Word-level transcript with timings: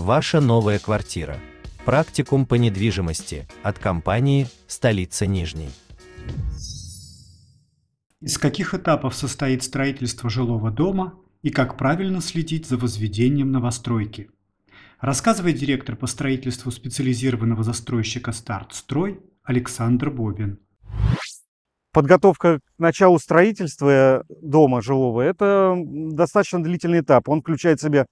Ваша 0.00 0.40
новая 0.40 0.78
квартира. 0.78 1.36
Практикум 1.84 2.46
по 2.46 2.54
недвижимости 2.54 3.46
от 3.62 3.78
компании 3.78 4.46
«Столица 4.66 5.26
Нижней». 5.26 5.68
Из 8.22 8.38
каких 8.38 8.72
этапов 8.72 9.14
состоит 9.14 9.62
строительство 9.62 10.30
жилого 10.30 10.70
дома 10.70 11.18
и 11.42 11.50
как 11.50 11.76
правильно 11.76 12.22
следить 12.22 12.66
за 12.66 12.78
возведением 12.78 13.52
новостройки? 13.52 14.30
Рассказывает 15.00 15.58
директор 15.58 15.96
по 15.96 16.06
строительству 16.06 16.70
специализированного 16.70 17.62
застройщика 17.62 18.32
«Стартстрой» 18.32 19.20
Александр 19.44 20.08
Бобин. 20.08 20.60
Подготовка 21.92 22.60
к 22.60 22.78
началу 22.78 23.18
строительства 23.18 24.24
дома 24.30 24.80
жилого– 24.80 25.20
это 25.20 25.76
достаточно 25.76 26.62
длительный 26.62 27.00
этап. 27.00 27.28
Он 27.28 27.42
включает 27.42 27.80
в 27.80 27.82
себя, 27.82 28.06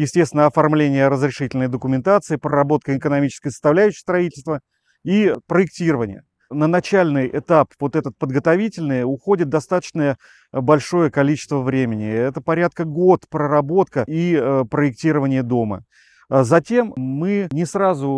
естественно, 0.00 0.46
оформление 0.46 1.08
разрешительной 1.08 1.68
документации, 1.68 2.36
проработка 2.36 2.96
экономической 2.96 3.50
составляющей 3.50 4.00
строительства 4.00 4.60
и 5.04 5.34
проектирование. 5.46 6.22
На 6.50 6.66
начальный 6.66 7.28
этап, 7.28 7.68
вот 7.78 7.94
этот 7.94 8.16
подготовительный, 8.18 9.04
уходит 9.04 9.48
достаточно 9.48 10.16
большое 10.52 11.10
количество 11.10 11.60
времени. 11.60 12.10
Это 12.10 12.40
порядка 12.40 12.84
год 12.84 13.26
проработка 13.28 14.04
и 14.08 14.34
э, 14.34 14.64
проектирование 14.68 15.44
дома. 15.44 15.84
А 16.28 16.44
затем 16.44 16.92
мы 16.96 17.48
не 17.52 17.66
сразу 17.66 18.08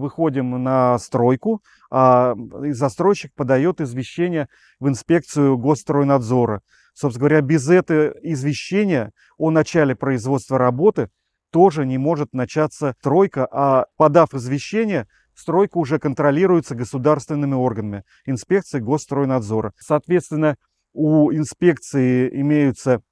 выходим 0.00 0.62
на 0.62 0.98
стройку, 0.98 1.62
а 1.90 2.34
застройщик 2.70 3.32
подает 3.34 3.80
извещение 3.80 4.48
в 4.80 4.88
инспекцию 4.88 5.56
Госстройнадзора. 5.56 6.62
Собственно 6.92 7.28
говоря, 7.28 7.40
без 7.40 7.68
этого 7.68 8.14
извещения 8.22 9.12
о 9.38 9.50
начале 9.50 9.94
производства 9.94 10.58
работы 10.58 11.10
тоже 11.50 11.86
не 11.86 11.98
может 11.98 12.32
начаться 12.32 12.94
стройка, 13.00 13.46
а 13.50 13.86
подав 13.96 14.34
извещение, 14.34 15.06
стройка 15.34 15.78
уже 15.78 15.98
контролируется 15.98 16.74
государственными 16.74 17.54
органами, 17.54 18.04
инспекцией 18.26 18.82
Госстройнадзора. 18.82 19.72
Соответственно, 19.78 20.56
у 20.92 21.32
инспекции 21.32 22.28
имеются 22.40 23.02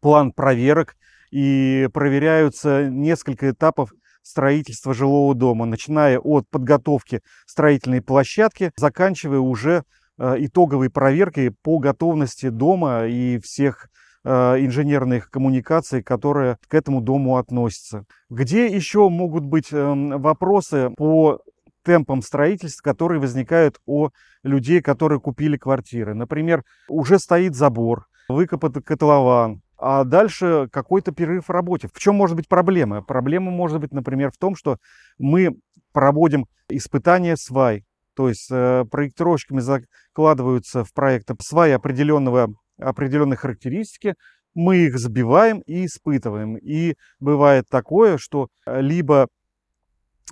план 0.00 0.32
проверок, 0.32 0.96
и 1.34 1.88
проверяются 1.92 2.88
несколько 2.88 3.50
этапов 3.50 3.92
строительства 4.22 4.94
жилого 4.94 5.34
дома, 5.34 5.66
начиная 5.66 6.20
от 6.20 6.48
подготовки 6.48 7.22
строительной 7.44 8.02
площадки, 8.02 8.70
заканчивая 8.76 9.40
уже 9.40 9.82
итоговой 10.18 10.90
проверкой 10.90 11.50
по 11.50 11.78
готовности 11.78 12.48
дома 12.48 13.06
и 13.06 13.38
всех 13.38 13.88
э, 14.24 14.30
инженерных 14.30 15.30
коммуникаций, 15.30 16.02
которые 16.02 16.58
к 16.68 16.74
этому 16.74 17.00
дому 17.00 17.36
относятся. 17.36 18.04
Где 18.30 18.66
еще 18.66 19.08
могут 19.08 19.44
быть 19.44 19.72
эм, 19.72 20.20
вопросы 20.20 20.90
по 20.96 21.40
темпам 21.84 22.22
строительства, 22.22 22.82
которые 22.82 23.20
возникают 23.20 23.78
у 23.86 24.08
людей, 24.42 24.80
которые 24.80 25.20
купили 25.20 25.56
квартиры. 25.56 26.14
Например, 26.14 26.64
уже 26.88 27.18
стоит 27.18 27.54
забор, 27.54 28.06
выкопан 28.28 28.72
котлован, 28.72 29.62
а 29.76 30.04
дальше 30.04 30.68
какой-то 30.72 31.12
перерыв 31.12 31.48
в 31.48 31.50
работе. 31.50 31.88
В 31.92 31.98
чем 31.98 32.14
может 32.14 32.36
быть 32.36 32.48
проблема? 32.48 33.02
Проблема 33.02 33.50
может 33.50 33.80
быть, 33.80 33.92
например, 33.92 34.30
в 34.32 34.38
том, 34.38 34.56
что 34.56 34.78
мы 35.18 35.56
проводим 35.92 36.46
испытания 36.68 37.36
свай, 37.36 37.84
то 38.14 38.28
есть 38.28 38.48
э, 38.50 38.84
проектировщиками 38.90 39.60
закладываются 39.60 40.84
в 40.84 40.92
проект 40.92 41.30
сваи 41.42 41.72
определенного, 41.72 42.54
определенной 42.78 43.36
характеристики, 43.36 44.14
мы 44.54 44.76
их 44.78 44.98
забиваем 44.98 45.60
и 45.66 45.86
испытываем. 45.86 46.56
И 46.56 46.94
бывает 47.20 47.66
такое, 47.68 48.18
что 48.18 48.48
либо 48.66 49.28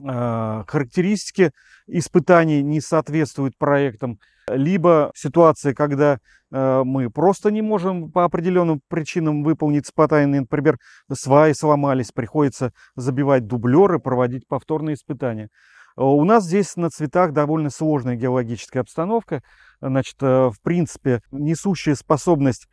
э, 0.00 0.64
характеристики 0.66 1.50
испытаний 1.86 2.62
не 2.62 2.80
соответствуют 2.80 3.56
проектам, 3.58 4.18
либо 4.48 5.12
ситуация, 5.14 5.74
когда 5.74 6.18
э, 6.50 6.82
мы 6.84 7.10
просто 7.10 7.50
не 7.50 7.62
можем 7.62 8.10
по 8.10 8.24
определенным 8.24 8.80
причинам 8.88 9.42
выполнить 9.42 9.86
испытания, 9.86 10.40
например, 10.40 10.78
сваи 11.12 11.52
сломались, 11.52 12.12
приходится 12.12 12.72
забивать 12.96 13.46
дублеры, 13.46 13.98
проводить 13.98 14.46
повторные 14.46 14.94
испытания. 14.94 15.48
Э, 15.96 16.02
у 16.02 16.24
нас 16.24 16.44
здесь 16.44 16.76
на 16.76 16.90
цветах 16.90 17.32
довольно 17.32 17.70
сложная 17.70 18.16
геологическая 18.16 18.82
обстановка. 18.82 19.42
Значит, 19.80 20.16
э, 20.20 20.50
в 20.50 20.60
принципе, 20.62 21.22
несущая 21.30 21.94
способность 21.94 22.68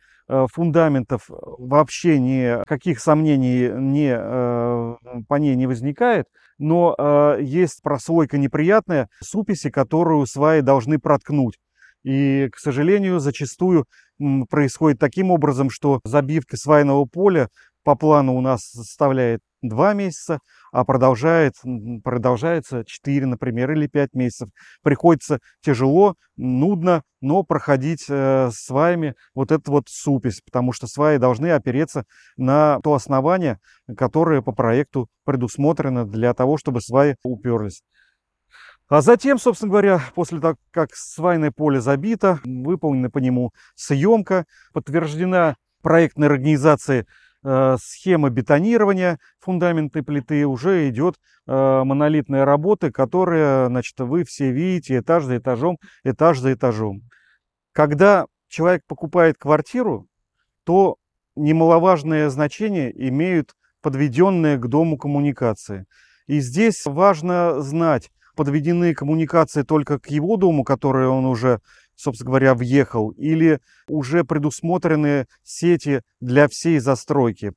фундаментов 0.52 1.24
вообще 1.28 2.20
никаких 2.20 3.00
сомнений 3.00 3.68
не, 3.68 4.14
по 5.26 5.34
ней 5.34 5.56
не 5.56 5.66
возникает, 5.66 6.26
но 6.56 7.36
есть 7.40 7.82
прослойка 7.82 8.38
неприятная 8.38 9.08
суписи, 9.20 9.70
которую 9.70 10.26
сваи 10.26 10.60
должны 10.60 11.00
проткнуть. 11.00 11.58
И, 12.04 12.48
к 12.52 12.58
сожалению, 12.58 13.18
зачастую 13.18 13.86
происходит 14.48 14.98
таким 14.98 15.30
образом, 15.30 15.70
что 15.70 16.00
забивка 16.04 16.56
свайного 16.56 17.04
поля 17.04 17.48
по 17.84 17.94
плану 17.94 18.34
у 18.34 18.40
нас 18.40 18.62
составляет 18.62 19.40
2 19.62 19.94
месяца, 19.94 20.40
а 20.72 20.84
продолжает, 20.84 21.54
продолжается 22.02 22.84
4, 22.84 23.26
например, 23.26 23.72
или 23.72 23.86
5 23.86 24.14
месяцев. 24.14 24.48
Приходится 24.82 25.38
тяжело, 25.62 26.14
нудно, 26.36 27.02
но 27.20 27.42
проходить 27.42 28.06
э, 28.08 28.50
сваями 28.52 29.14
вот 29.34 29.52
эту 29.52 29.72
вот 29.72 29.88
супись, 29.88 30.40
потому 30.40 30.72
что 30.72 30.86
сваи 30.86 31.18
должны 31.18 31.50
опереться 31.50 32.04
на 32.36 32.80
то 32.80 32.94
основание, 32.94 33.58
которое 33.96 34.42
по 34.42 34.52
проекту 34.52 35.08
предусмотрено 35.24 36.06
для 36.06 36.32
того, 36.34 36.56
чтобы 36.56 36.80
сваи 36.80 37.16
уперлись. 37.22 37.82
А 38.88 39.02
затем, 39.02 39.38
собственно 39.38 39.70
говоря, 39.70 40.00
после 40.16 40.40
того, 40.40 40.56
как 40.72 40.94
свайное 40.94 41.52
поле 41.52 41.80
забито, 41.80 42.40
выполнена 42.44 43.08
по 43.08 43.18
нему 43.18 43.52
съемка, 43.76 44.46
подтверждена 44.72 45.56
проектной 45.80 46.26
организацией 46.26 47.06
э, 47.42 47.76
схема 47.82 48.30
бетонирования 48.30 49.18
фундаментной 49.40 50.02
плиты, 50.02 50.46
уже 50.46 50.88
идет 50.88 51.16
э, 51.46 51.82
монолитная 51.84 52.44
работа, 52.44 52.92
которая, 52.92 53.66
значит, 53.68 53.98
вы 54.00 54.24
все 54.24 54.50
видите 54.50 54.98
этаж 54.98 55.24
за 55.24 55.38
этажом, 55.38 55.78
этаж 56.04 56.38
за 56.38 56.52
этажом. 56.52 57.02
Когда 57.72 58.26
человек 58.48 58.82
покупает 58.86 59.36
квартиру, 59.38 60.06
то 60.64 60.96
немаловажное 61.36 62.28
значение 62.30 62.92
имеют 63.08 63.54
подведенные 63.82 64.58
к 64.58 64.66
дому 64.66 64.98
коммуникации. 64.98 65.86
И 66.26 66.40
здесь 66.40 66.84
важно 66.84 67.60
знать, 67.60 68.10
подведены 68.36 68.94
коммуникации 68.94 69.62
только 69.62 69.98
к 69.98 70.08
его 70.08 70.36
дому, 70.36 70.64
который 70.64 71.08
он 71.08 71.24
уже, 71.24 71.60
собственно 72.00 72.30
говоря, 72.30 72.54
въехал, 72.54 73.10
или 73.10 73.60
уже 73.88 74.24
предусмотрены 74.24 75.26
сети 75.42 76.02
для 76.20 76.48
всей 76.48 76.78
застройки, 76.78 77.52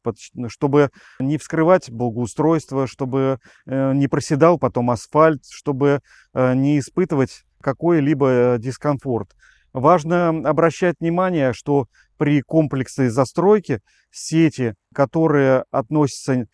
чтобы 0.48 0.90
не 1.20 1.38
вскрывать 1.38 1.90
благоустройство, 1.90 2.88
чтобы 2.88 3.40
э, 3.66 3.94
не 3.94 4.08
проседал 4.08 4.60
потом 4.60 4.92
асфальт, 4.92 5.44
чтобы 5.50 6.02
э, 6.34 6.54
не 6.54 6.80
испытывать 6.80 7.44
какой-либо 7.62 8.28
э, 8.28 8.58
дискомфорт. 8.60 9.36
Важно 9.72 10.30
обращать 10.30 10.96
внимание, 11.00 11.54
что 11.54 11.88
при 12.18 12.42
комплексной 12.42 13.10
застройке 13.10 13.82
сети, 14.12 14.76
которые 14.94 15.66
относятся 15.72 16.46
к 16.46 16.48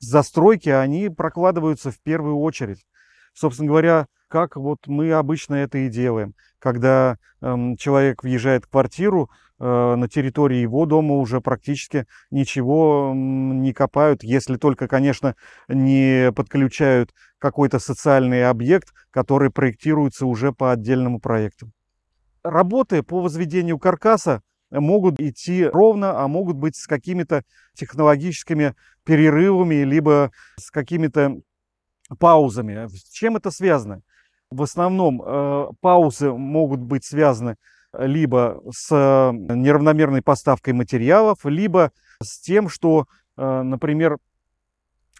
застройке, 0.00 0.76
они 0.76 1.08
прокладываются 1.08 1.90
в 1.90 2.00
первую 2.02 2.38
очередь 2.38 2.84
собственно 3.38 3.68
говоря, 3.68 4.06
как 4.28 4.56
вот 4.56 4.86
мы 4.86 5.12
обычно 5.12 5.56
это 5.56 5.78
и 5.78 5.88
делаем. 5.88 6.34
Когда 6.58 7.16
э, 7.40 7.56
человек 7.78 8.22
въезжает 8.22 8.64
в 8.64 8.68
квартиру, 8.68 9.30
э, 9.58 9.64
на 9.64 10.08
территории 10.08 10.58
его 10.58 10.86
дома 10.86 11.16
уже 11.16 11.40
практически 11.40 12.06
ничего 12.30 13.10
э, 13.12 13.16
не 13.16 13.72
копают, 13.72 14.22
если 14.22 14.56
только, 14.56 14.86
конечно, 14.86 15.34
не 15.68 16.30
подключают 16.32 17.12
какой-то 17.38 17.78
социальный 17.78 18.48
объект, 18.48 18.92
который 19.10 19.50
проектируется 19.50 20.26
уже 20.26 20.52
по 20.52 20.72
отдельному 20.72 21.20
проекту. 21.20 21.70
Работы 22.42 23.02
по 23.02 23.20
возведению 23.20 23.78
каркаса 23.78 24.42
могут 24.70 25.18
идти 25.18 25.64
ровно, 25.66 26.20
а 26.22 26.28
могут 26.28 26.56
быть 26.56 26.76
с 26.76 26.86
какими-то 26.86 27.42
технологическими 27.74 28.74
перерывами, 29.04 29.82
либо 29.84 30.30
с 30.56 30.70
какими-то 30.70 31.40
паузами. 32.18 32.86
С 32.88 33.10
чем 33.10 33.36
это 33.36 33.50
связано? 33.50 34.02
В 34.50 34.62
основном 34.62 35.22
э, 35.22 35.66
паузы 35.80 36.32
могут 36.32 36.80
быть 36.80 37.04
связаны 37.04 37.56
либо 37.92 38.62
с 38.70 38.88
э, 38.90 39.32
неравномерной 39.32 40.22
поставкой 40.22 40.72
материалов, 40.72 41.44
либо 41.44 41.92
с 42.22 42.40
тем, 42.40 42.68
что, 42.68 43.06
э, 43.36 43.62
например, 43.62 44.18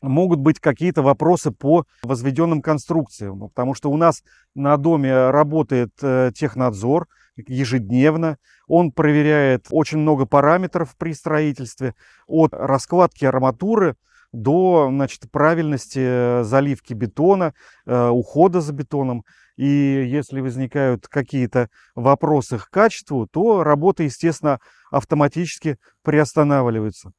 могут 0.01 0.39
быть 0.39 0.61
какие-то 0.61 1.03
вопросы 1.03 1.51
по 1.51 1.85
возведенным 2.03 2.63
конструкциям, 2.63 3.41
потому 3.49 3.75
что 3.75 3.91
у 3.91 3.97
нас 3.97 4.23
на 4.55 4.77
доме 4.77 5.31
работает 5.31 5.93
э, 6.03 6.31
технадзор 6.35 7.09
ежедневно, 7.37 8.39
он 8.67 8.93
проверяет 8.93 9.67
очень 9.71 9.99
много 9.99 10.27
параметров 10.27 10.95
при 10.97 11.13
строительстве, 11.13 11.95
от 12.27 12.53
раскладки 12.53 13.25
арматуры 13.25 13.97
до 14.33 14.89
значит, 14.91 15.31
правильности 15.31 16.43
заливки 16.43 16.95
бетона, 16.95 17.55
ухода 17.87 18.61
за 18.61 18.73
бетоном. 18.73 19.25
И 19.57 19.67
если 19.67 20.41
возникают 20.41 21.09
какие-то 21.09 21.69
вопросы 21.97 22.59
к 22.59 22.69
качеству, 22.71 23.27
то 23.27 23.65
работа, 23.65 24.05
естественно, 24.05 24.61
автоматически 24.91 25.79
приостанавливается. 26.05 27.11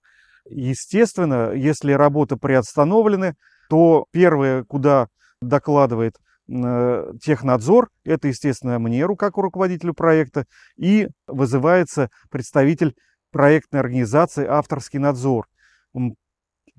Естественно, 0.46 1.52
если 1.52 1.92
работы 1.92 2.38
приостановлены, 2.38 3.36
то 3.70 4.06
первое, 4.12 4.64
куда 4.64 5.10
докладывает 5.42 6.16
э, 6.48 7.12
технадзор, 7.22 7.90
это, 8.04 8.30
естественно, 8.30 8.80
мне, 8.80 9.06
как 9.16 9.38
руководителю 9.38 9.94
проекта, 9.94 10.46
и 10.78 11.08
вызывается 11.28 12.10
представитель 12.32 12.96
проектной 13.32 13.82
организации 13.82 14.46
«Авторский 14.46 14.98
надзор». 14.98 15.46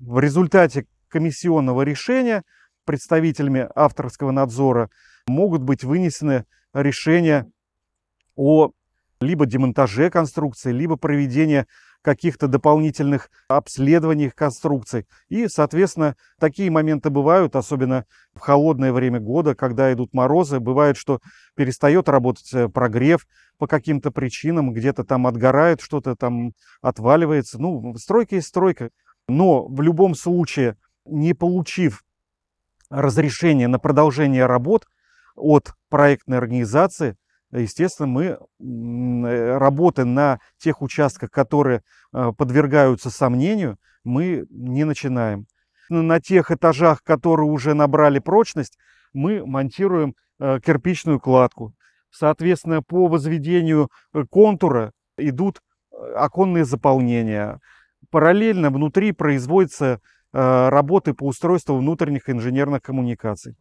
В 0.03 0.17
результате 0.17 0.87
комиссионного 1.09 1.83
решения 1.83 2.41
представителями 2.85 3.69
авторского 3.75 4.31
надзора 4.31 4.89
могут 5.27 5.61
быть 5.61 5.83
вынесены 5.83 6.45
решения 6.73 7.47
о 8.35 8.71
либо 9.19 9.45
демонтаже 9.45 10.09
конструкции, 10.09 10.71
либо 10.71 10.95
проведении 10.95 11.67
каких-то 12.01 12.47
дополнительных 12.47 13.29
обследований 13.47 14.31
конструкций. 14.31 15.05
И, 15.29 15.47
соответственно, 15.47 16.15
такие 16.39 16.71
моменты 16.71 17.11
бывают, 17.11 17.55
особенно 17.55 18.05
в 18.33 18.39
холодное 18.39 18.91
время 18.91 19.19
года, 19.19 19.53
когда 19.53 19.93
идут 19.93 20.15
морозы. 20.15 20.59
Бывает, 20.59 20.97
что 20.97 21.19
перестает 21.55 22.09
работать 22.09 22.51
э, 22.55 22.69
прогрев 22.69 23.27
по 23.59 23.67
каким-то 23.67 24.09
причинам, 24.09 24.73
где-то 24.73 25.03
там 25.03 25.27
отгорает, 25.27 25.79
что-то 25.79 26.15
там 26.15 26.53
отваливается. 26.81 27.61
Ну, 27.61 27.93
стройка 27.97 28.37
есть 28.37 28.47
стройка. 28.47 28.89
Но 29.27 29.67
в 29.67 29.81
любом 29.81 30.15
случае, 30.15 30.77
не 31.05 31.33
получив 31.33 32.03
разрешение 32.89 33.67
на 33.67 33.79
продолжение 33.79 34.45
работ 34.45 34.87
от 35.35 35.73
проектной 35.89 36.37
организации, 36.37 37.15
естественно, 37.51 38.07
мы 38.07 38.23
э, 38.25 39.57
работы 39.57 40.05
на 40.05 40.39
тех 40.57 40.81
участках, 40.81 41.31
которые 41.31 41.81
э, 42.13 42.31
подвергаются 42.37 43.09
сомнению, 43.09 43.77
мы 44.03 44.45
не 44.49 44.83
начинаем. 44.83 45.45
На 45.89 46.19
тех 46.19 46.51
этажах, 46.51 47.03
которые 47.03 47.49
уже 47.49 47.73
набрали 47.73 48.19
прочность, 48.19 48.77
мы 49.13 49.45
монтируем 49.45 50.15
э, 50.39 50.59
кирпичную 50.63 51.19
кладку. 51.19 51.73
Соответственно, 52.09 52.81
по 52.81 53.07
возведению 53.07 53.89
контура 54.29 54.91
идут 55.17 55.61
оконные 56.15 56.65
заполнения. 56.65 57.59
Параллельно 58.11 58.69
внутри 58.69 59.11
производятся 59.11 59.99
работы 60.33 61.13
по 61.13 61.25
устройству 61.25 61.75
внутренних 61.75 62.29
инженерных 62.29 62.81
коммуникаций. 62.81 63.57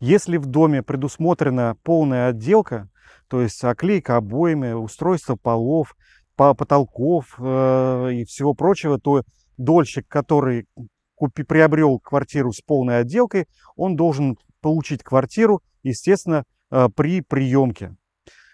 Если 0.00 0.36
в 0.36 0.46
доме 0.46 0.82
предусмотрена 0.82 1.76
полная 1.82 2.28
отделка, 2.28 2.90
то 3.28 3.40
есть 3.40 3.62
оклейка 3.64 4.16
обоями, 4.16 4.72
устройство 4.72 5.36
полов, 5.36 5.94
потолков 6.36 7.36
э, 7.38 8.10
и 8.12 8.24
всего 8.24 8.54
прочего, 8.54 8.98
то 8.98 9.22
дольщик, 9.56 10.08
который 10.08 10.66
купи, 11.14 11.42
приобрел 11.44 12.00
квартиру 12.00 12.52
с 12.52 12.60
полной 12.60 12.98
отделкой, 13.00 13.46
он 13.76 13.96
должен 13.96 14.36
получить 14.60 15.02
квартиру, 15.02 15.62
естественно, 15.82 16.44
э, 16.70 16.88
при 16.94 17.20
приемке. 17.20 17.94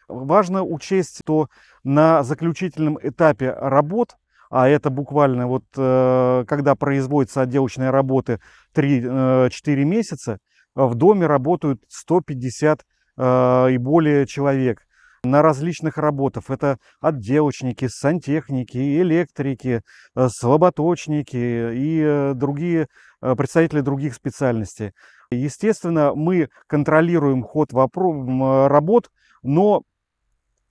Важно 0.07 0.65
учесть, 0.65 1.21
что 1.23 1.49
на 1.83 2.23
заключительном 2.23 2.99
этапе 3.03 3.53
работ, 3.53 4.17
а 4.51 4.69
это 4.69 4.91
буквально 4.91 5.47
вот 5.47 5.65
э, 5.77 6.45
когда 6.47 6.75
производятся 6.75 7.43
отделочные 7.43 7.91
работы 7.91 8.41
3-4 8.75 9.51
э, 9.67 9.85
месяца, 9.85 10.39
в 10.75 10.95
доме 10.95 11.27
работают 11.27 11.83
150 11.89 12.83
Э, 13.19 13.69
и 13.71 13.79
более 13.79 14.27
человек 14.27 14.87
на 15.25 15.43
различных 15.43 15.99
работах. 15.99 16.49
Это 16.49 16.79
отделочники, 17.01 17.89
сантехники, 17.89 18.79
электрики, 19.03 19.83
слаботочники 20.29 21.37
и 21.75 22.33
другие 22.35 22.87
представители 23.21 23.81
других 23.81 24.15
специальностей. 24.15 24.93
Естественно, 25.31 26.13
мы 26.15 26.49
контролируем 26.69 27.43
ход 27.43 27.73
работ, 27.73 29.11
но 29.43 29.83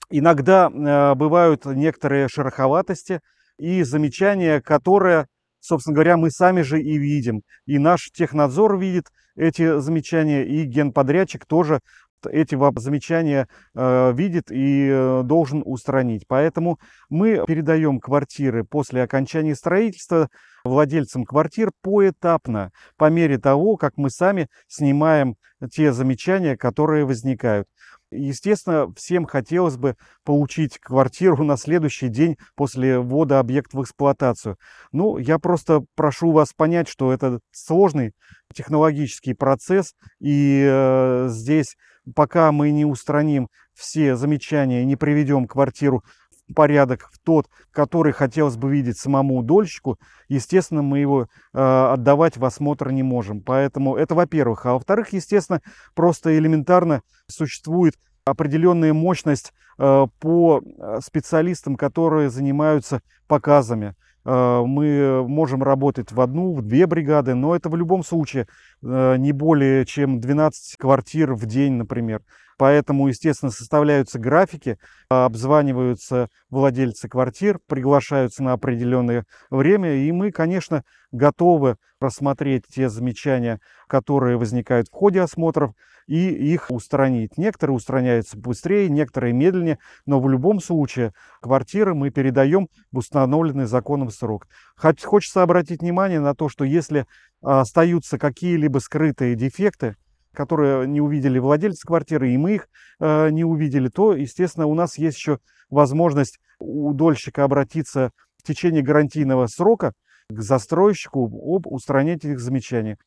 иногда 0.10 1.14
бывают 1.14 1.66
некоторые 1.66 2.30
шероховатости 2.30 3.20
и 3.58 3.84
замечания, 3.84 4.62
которые, 4.62 5.28
собственно 5.60 5.96
говоря, 5.96 6.18
мы 6.18 6.32
сами 6.32 6.62
же 6.62 6.82
и 6.82 6.98
видим. 6.98 7.42
И 7.66 7.80
наш 7.80 8.10
технадзор 8.12 8.78
видит 8.78 9.06
эти 9.36 9.80
замечания, 9.80 10.44
и 10.46 10.64
генподрядчик 10.64 11.46
тоже 11.46 11.80
эти 12.26 12.58
замечания 12.80 13.48
э, 13.76 14.14
видит 14.14 14.52
и 14.52 14.90
э, 14.90 15.22
должен 15.24 15.62
устранить. 15.66 16.26
Поэтому 16.28 16.80
мы 17.10 17.44
передаем 17.46 18.00
квартиры 18.00 18.64
после 18.64 19.04
окончания 19.04 19.56
строительства 19.56 20.30
владельцам 20.64 21.26
квартир 21.26 21.72
поэтапно, 21.82 22.72
по 22.98 23.10
мере 23.10 23.38
того, 23.38 23.78
как 23.78 23.98
мы 23.98 24.10
сами 24.10 24.48
снимаем 24.68 25.36
те 25.72 25.92
замечания, 25.92 26.58
которые 26.58 27.06
возникают. 27.06 27.68
Естественно, 28.10 28.92
всем 28.96 29.26
хотелось 29.26 29.76
бы 29.76 29.98
получить 30.24 30.80
квартиру 30.80 31.44
на 31.44 31.58
следующий 31.58 32.08
день 32.08 32.38
после 32.56 33.00
ввода 33.00 33.40
объекта 33.40 33.78
в 33.78 33.84
эксплуатацию. 33.84 34.58
Ну, 34.94 35.18
я 35.18 35.40
просто 35.40 35.84
прошу 35.96 36.32
вас 36.32 36.54
понять, 36.54 36.88
что 36.88 37.12
это 37.12 37.40
сложный 37.52 38.14
технологический 38.54 39.34
процесс, 39.34 39.94
и 40.22 40.66
э, 40.66 41.28
здесь 41.30 41.76
пока 42.16 42.52
мы 42.54 42.72
не 42.72 42.86
устраним 42.86 43.50
все 43.74 44.16
замечания, 44.16 44.86
не 44.86 44.96
приведем 44.96 45.46
квартиру 45.46 46.04
порядок, 46.56 47.10
в 47.12 47.20
тот, 47.20 47.48
который 47.72 48.14
хотелось 48.14 48.58
бы 48.58 48.72
видеть 48.72 48.98
самому 48.98 49.42
дольщику, 49.44 50.00
естественно, 50.30 50.82
мы 50.82 51.00
его 51.00 51.24
э, 51.24 51.28
отдавать 51.94 52.38
в 52.38 52.46
осмотр 52.46 52.92
не 52.92 53.04
можем. 53.04 53.42
Поэтому 53.42 53.96
это 53.96 54.16
во-первых. 54.16 54.66
А 54.66 54.74
во-вторых, 54.74 55.14
естественно, 55.14 55.62
просто 55.96 56.38
элементарно 56.38 57.02
существует 57.28 57.96
определенная 58.26 58.94
мощность 58.94 59.54
э, 59.78 60.08
по 60.20 60.62
э, 60.62 61.00
специалистам, 61.02 61.76
которые 61.76 62.30
занимаются 62.30 63.02
показами. 63.28 63.96
Э, 64.26 64.64
мы 64.66 65.26
можем 65.28 65.64
работать 65.64 66.12
в 66.12 66.20
одну, 66.20 66.54
в 66.54 66.62
две 66.62 66.86
бригады, 66.86 67.34
но 67.34 67.56
это 67.56 67.70
в 67.70 67.76
любом 67.76 68.04
случае 68.04 68.48
э, 68.84 69.16
не 69.18 69.32
более 69.32 69.86
чем 69.86 70.20
12 70.20 70.78
квартир 70.78 71.34
в 71.34 71.46
день, 71.46 71.74
например. 71.74 72.22
Поэтому, 72.58 73.08
естественно, 73.08 73.52
составляются 73.52 74.20
графики, 74.20 74.78
обзваниваются 75.10 76.30
владельцы 76.50 77.08
квартир, 77.08 77.60
приглашаются 77.68 78.44
на 78.44 78.54
определенное 78.54 79.26
время, 79.50 79.94
и 79.96 80.12
мы, 80.12 80.32
конечно, 80.32 80.84
готовы 81.12 81.78
рассмотреть 82.02 82.66
те 82.68 82.90
замечания, 82.90 83.60
которые 83.88 84.38
возникают 84.38 84.88
в 84.88 84.94
ходе 84.94 85.22
осмотров, 85.22 85.74
и 86.08 86.30
их 86.30 86.72
устранить. 86.72 87.38
Некоторые 87.38 87.76
устраняются 87.76 88.38
быстрее, 88.38 88.90
некоторые 88.90 89.34
медленнее, 89.34 89.78
но 90.06 90.22
в 90.22 90.30
любом 90.30 90.62
случае 90.62 91.12
квартиры 91.42 91.94
мы 91.94 92.12
передаем 92.12 92.70
в 92.92 93.00
установленный 93.00 93.66
законом 93.66 94.10
срок. 94.10 94.48
Хочется 95.04 95.44
обратить 95.44 95.82
внимание 95.82 96.22
на 96.22 96.34
то, 96.34 96.48
что 96.48 96.64
если 96.64 97.06
остаются 97.42 98.18
какие-либо 98.18 98.80
скрытые 98.80 99.36
дефекты, 99.36 99.98
которые 100.38 100.88
не 100.88 101.02
увидели 101.02 101.40
владельцы 101.40 101.86
квартиры, 101.88 102.32
и 102.32 102.38
мы 102.38 102.54
их 102.54 102.70
э, 103.00 103.32
не 103.32 103.44
увидели, 103.44 103.90
то, 103.90 104.14
естественно, 104.14 104.68
у 104.68 104.76
нас 104.76 105.00
есть 105.00 105.18
еще 105.18 105.40
возможность 105.72 106.40
у 106.60 106.94
дольщика 106.94 107.44
обратиться 107.44 108.12
в 108.38 108.44
течение 108.44 108.84
гарантийного 108.84 109.48
срока 109.48 109.94
к 110.30 110.40
застройщику 110.40 111.26
об 111.26 111.66
устранении 111.66 112.18
этих 112.18 112.40
замечаний. 112.40 112.98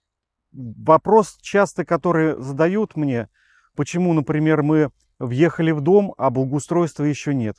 Вопрос 0.52 1.38
часто, 1.40 1.84
который 1.84 2.34
задают 2.42 2.96
мне, 2.96 3.28
почему, 3.76 4.12
например, 4.12 4.64
мы 4.64 4.90
въехали 5.20 5.70
в 5.70 5.80
дом, 5.82 6.12
а 6.18 6.30
благоустройства 6.30 7.04
еще 7.04 7.32
нет. 7.32 7.54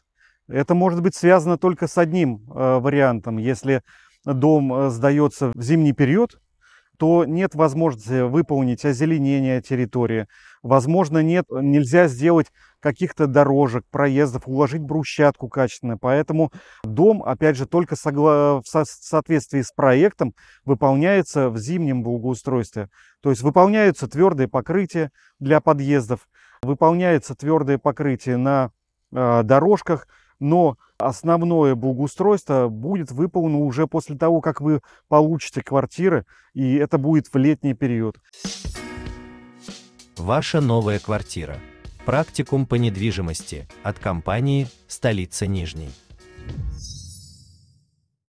Это 0.50 0.76
может 0.76 1.02
быть 1.02 1.16
связано 1.16 1.58
только 1.58 1.88
с 1.88 1.98
одним 1.98 2.42
э, 2.50 2.80
вариантом. 2.80 3.38
Если 3.38 3.84
дом 4.26 4.74
э, 4.74 4.90
сдается 4.90 5.54
в 5.56 5.62
зимний 5.62 5.94
период, 5.94 6.42
то 7.02 7.26
нет 7.26 7.56
возможности 7.56 8.22
выполнить 8.22 8.86
озеленение 8.86 9.60
территории. 9.60 10.28
Возможно, 10.62 11.24
нет, 11.24 11.46
нельзя 11.50 12.08
сделать 12.08 12.52
каких-то 12.80 13.26
дорожек, 13.26 13.86
проездов, 13.90 14.44
уложить 14.46 14.84
брусчатку 14.84 15.50
качественно. 15.50 15.98
Поэтому 15.98 16.52
дом, 16.84 17.24
опять 17.24 17.58
же, 17.58 17.66
только 17.66 17.96
в 17.96 18.64
соответствии 18.64 19.62
с 19.64 19.72
проектом 19.72 20.36
выполняется 20.64 21.50
в 21.50 21.58
зимнем 21.58 22.04
благоустройстве. 22.04 22.90
То 23.24 23.32
есть 23.32 23.42
выполняются 23.42 24.08
твердые 24.08 24.48
покрытия 24.48 25.10
для 25.40 25.60
подъездов, 25.60 26.28
выполняется 26.62 27.34
твердое 27.34 27.80
покрытие 27.80 28.38
на 28.38 28.70
э, 29.12 29.42
дорожках, 29.42 30.06
но 30.42 30.78
основное 30.98 31.76
благоустройство 31.76 32.68
будет 32.68 33.12
выполнено 33.12 33.60
уже 33.60 33.88
после 33.88 34.18
того, 34.18 34.42
как 34.42 34.60
вы 34.60 34.82
получите 35.08 35.62
квартиры, 35.62 36.26
и 36.54 36.76
это 36.76 36.98
будет 36.98 37.28
в 37.32 37.38
летний 37.38 37.76
период. 37.76 38.18
Ваша 40.18 40.60
новая 40.60 41.00
квартира. 41.00 41.58
Практикум 42.06 42.66
по 42.66 42.76
недвижимости 42.76 43.68
от 43.84 44.00
компании 44.00 44.68
«Столица 44.88 45.46
Нижней». 45.46 45.92